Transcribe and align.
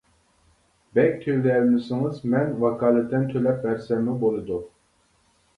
بەك 0.97 1.19
تۆلىيەلمىسىڭىز 1.25 2.23
مەن 2.35 2.55
ۋاكالىتەن 2.65 3.29
تۆلەپ 3.35 3.61
بەرسەممۇ 3.67 4.17
بولىدۇ. 4.25 4.59